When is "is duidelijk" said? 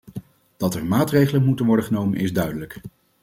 2.19-2.81